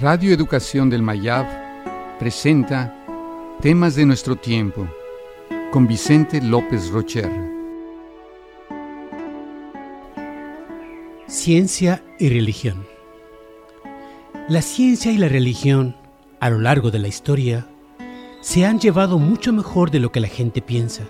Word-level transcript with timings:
Radio 0.00 0.34
Educación 0.34 0.90
del 0.90 1.02
Mayab 1.02 1.46
presenta 2.18 2.92
Temas 3.60 3.94
de 3.94 4.04
nuestro 4.04 4.34
tiempo 4.34 4.88
con 5.70 5.86
Vicente 5.86 6.42
López 6.42 6.90
Rocher. 6.90 7.30
Ciencia 11.28 12.02
y 12.18 12.28
religión. 12.28 12.84
La 14.48 14.62
ciencia 14.62 15.12
y 15.12 15.16
la 15.16 15.28
religión, 15.28 15.94
a 16.40 16.50
lo 16.50 16.58
largo 16.58 16.90
de 16.90 16.98
la 16.98 17.06
historia, 17.06 17.68
se 18.40 18.66
han 18.66 18.80
llevado 18.80 19.20
mucho 19.20 19.52
mejor 19.52 19.92
de 19.92 20.00
lo 20.00 20.10
que 20.10 20.18
la 20.18 20.28
gente 20.28 20.60
piensa. 20.60 21.04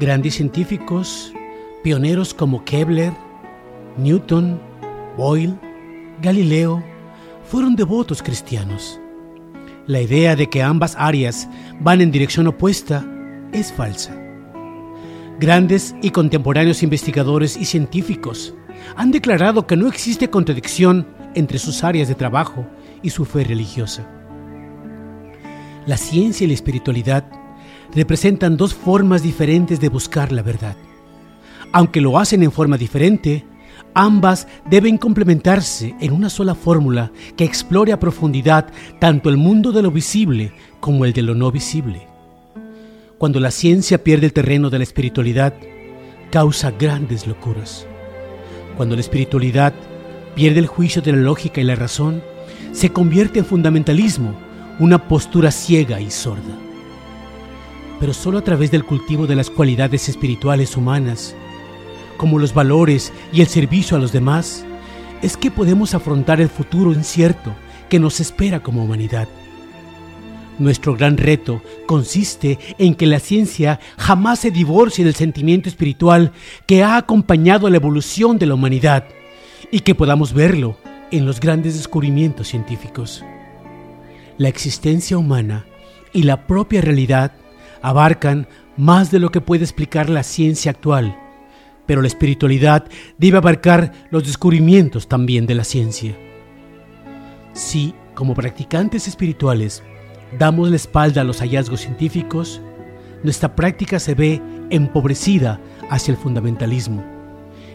Grandes 0.00 0.36
científicos, 0.36 1.34
pioneros 1.84 2.32
como 2.32 2.64
Kepler, 2.64 3.12
Newton, 3.98 4.58
Boyle, 5.18 5.54
Galileo, 6.22 6.82
fueron 7.52 7.76
devotos 7.76 8.22
cristianos. 8.22 8.98
La 9.86 10.00
idea 10.00 10.36
de 10.36 10.48
que 10.48 10.62
ambas 10.62 10.96
áreas 10.98 11.50
van 11.80 12.00
en 12.00 12.10
dirección 12.10 12.46
opuesta 12.46 13.04
es 13.52 13.70
falsa. 13.70 14.16
Grandes 15.38 15.94
y 16.00 16.12
contemporáneos 16.12 16.82
investigadores 16.82 17.58
y 17.58 17.66
científicos 17.66 18.54
han 18.96 19.10
declarado 19.10 19.66
que 19.66 19.76
no 19.76 19.86
existe 19.86 20.30
contradicción 20.30 21.06
entre 21.34 21.58
sus 21.58 21.84
áreas 21.84 22.08
de 22.08 22.14
trabajo 22.14 22.66
y 23.02 23.10
su 23.10 23.26
fe 23.26 23.44
religiosa. 23.44 24.08
La 25.84 25.98
ciencia 25.98 26.46
y 26.46 26.48
la 26.48 26.54
espiritualidad 26.54 27.26
representan 27.94 28.56
dos 28.56 28.72
formas 28.72 29.22
diferentes 29.22 29.78
de 29.78 29.90
buscar 29.90 30.32
la 30.32 30.40
verdad. 30.40 30.76
Aunque 31.70 32.00
lo 32.00 32.18
hacen 32.18 32.42
en 32.44 32.50
forma 32.50 32.78
diferente, 32.78 33.44
Ambas 33.94 34.48
deben 34.68 34.96
complementarse 34.96 35.94
en 36.00 36.12
una 36.12 36.30
sola 36.30 36.54
fórmula 36.54 37.12
que 37.36 37.44
explore 37.44 37.92
a 37.92 38.00
profundidad 38.00 38.68
tanto 38.98 39.28
el 39.28 39.36
mundo 39.36 39.72
de 39.72 39.82
lo 39.82 39.90
visible 39.90 40.52
como 40.80 41.04
el 41.04 41.12
de 41.12 41.22
lo 41.22 41.34
no 41.34 41.50
visible. 41.52 42.06
Cuando 43.18 43.38
la 43.38 43.50
ciencia 43.50 44.02
pierde 44.02 44.26
el 44.26 44.32
terreno 44.32 44.70
de 44.70 44.78
la 44.78 44.84
espiritualidad, 44.84 45.54
causa 46.30 46.70
grandes 46.70 47.26
locuras. 47.26 47.86
Cuando 48.76 48.94
la 48.94 49.02
espiritualidad 49.02 49.74
pierde 50.34 50.60
el 50.60 50.66
juicio 50.66 51.02
de 51.02 51.12
la 51.12 51.18
lógica 51.18 51.60
y 51.60 51.64
la 51.64 51.74
razón, 51.74 52.22
se 52.72 52.90
convierte 52.90 53.40
en 53.40 53.44
fundamentalismo, 53.44 54.34
una 54.78 55.06
postura 55.06 55.50
ciega 55.50 56.00
y 56.00 56.10
sorda. 56.10 56.56
Pero 58.00 58.14
solo 58.14 58.38
a 58.38 58.42
través 58.42 58.70
del 58.70 58.84
cultivo 58.84 59.26
de 59.26 59.36
las 59.36 59.50
cualidades 59.50 60.08
espirituales 60.08 60.76
humanas, 60.76 61.36
como 62.22 62.38
los 62.38 62.54
valores 62.54 63.12
y 63.32 63.40
el 63.40 63.48
servicio 63.48 63.96
a 63.96 64.00
los 64.00 64.12
demás, 64.12 64.64
es 65.22 65.36
que 65.36 65.50
podemos 65.50 65.92
afrontar 65.92 66.40
el 66.40 66.48
futuro 66.48 66.92
incierto 66.92 67.52
que 67.88 67.98
nos 67.98 68.20
espera 68.20 68.60
como 68.60 68.84
humanidad. 68.84 69.26
Nuestro 70.60 70.94
gran 70.94 71.16
reto 71.16 71.62
consiste 71.84 72.60
en 72.78 72.94
que 72.94 73.06
la 73.06 73.18
ciencia 73.18 73.80
jamás 73.98 74.38
se 74.38 74.52
divorcie 74.52 75.04
del 75.04 75.16
sentimiento 75.16 75.68
espiritual 75.68 76.30
que 76.64 76.84
ha 76.84 76.96
acompañado 76.96 77.68
la 77.68 77.78
evolución 77.78 78.38
de 78.38 78.46
la 78.46 78.54
humanidad 78.54 79.04
y 79.72 79.80
que 79.80 79.96
podamos 79.96 80.32
verlo 80.32 80.76
en 81.10 81.26
los 81.26 81.40
grandes 81.40 81.74
descubrimientos 81.74 82.46
científicos. 82.46 83.24
La 84.38 84.48
existencia 84.48 85.18
humana 85.18 85.64
y 86.12 86.22
la 86.22 86.46
propia 86.46 86.82
realidad 86.82 87.32
abarcan 87.82 88.46
más 88.76 89.10
de 89.10 89.18
lo 89.18 89.32
que 89.32 89.40
puede 89.40 89.64
explicar 89.64 90.08
la 90.08 90.22
ciencia 90.22 90.70
actual 90.70 91.18
pero 91.92 92.00
la 92.00 92.08
espiritualidad 92.08 92.86
debe 93.18 93.36
abarcar 93.36 93.92
los 94.10 94.24
descubrimientos 94.24 95.08
también 95.08 95.44
de 95.44 95.54
la 95.54 95.62
ciencia. 95.62 96.16
Si, 97.52 97.92
como 98.14 98.32
practicantes 98.32 99.08
espirituales, 99.08 99.82
damos 100.38 100.70
la 100.70 100.76
espalda 100.76 101.20
a 101.20 101.24
los 101.24 101.40
hallazgos 101.40 101.82
científicos, 101.82 102.62
nuestra 103.22 103.54
práctica 103.54 103.98
se 103.98 104.14
ve 104.14 104.40
empobrecida 104.70 105.60
hacia 105.90 106.12
el 106.12 106.16
fundamentalismo. 106.16 107.04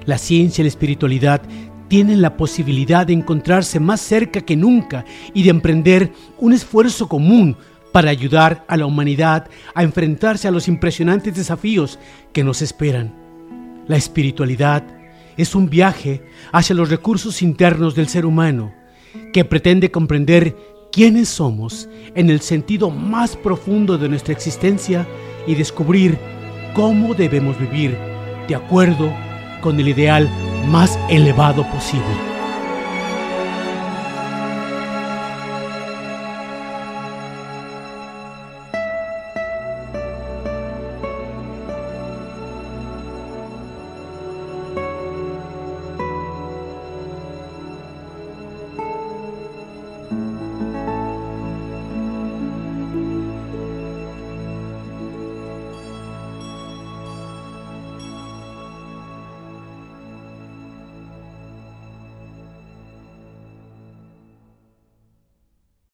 La 0.05 0.17
ciencia 0.17 0.63
y 0.63 0.65
la 0.65 0.69
espiritualidad 0.69 1.43
tienen 1.87 2.23
la 2.23 2.37
posibilidad 2.37 3.05
de 3.05 3.13
encontrarse 3.13 3.79
más 3.79 4.01
cerca 4.01 4.41
que 4.41 4.55
nunca 4.55 5.05
y 5.35 5.43
de 5.43 5.51
emprender 5.51 6.11
un 6.39 6.53
esfuerzo 6.53 7.07
común 7.07 7.55
para 7.91 8.09
ayudar 8.09 8.65
a 8.67 8.77
la 8.77 8.87
humanidad 8.87 9.47
a 9.75 9.83
enfrentarse 9.83 10.47
a 10.47 10.51
los 10.51 10.67
impresionantes 10.67 11.35
desafíos 11.35 11.99
que 12.33 12.43
nos 12.43 12.63
esperan. 12.63 13.26
La 13.87 13.95
espiritualidad 13.95 14.83
es 15.37 15.55
un 15.55 15.69
viaje 15.69 16.23
hacia 16.51 16.75
los 16.75 16.89
recursos 16.89 17.41
internos 17.41 17.95
del 17.95 18.07
ser 18.07 18.25
humano 18.25 18.73
que 19.31 19.45
pretende 19.45 19.91
comprender 19.91 20.55
quiénes 20.91 21.29
somos 21.29 21.87
en 22.15 22.29
el 22.29 22.41
sentido 22.41 22.89
más 22.89 23.35
profundo 23.35 23.97
de 23.97 24.09
nuestra 24.09 24.33
existencia 24.33 25.07
y 25.45 25.55
descubrir 25.55 26.17
cómo 26.73 27.13
debemos 27.13 27.57
vivir 27.59 27.97
de 28.47 28.55
acuerdo 28.55 29.11
con 29.61 29.79
el 29.79 29.87
ideal 29.87 30.29
más 30.67 30.99
elevado 31.09 31.65
posible. 31.71 32.36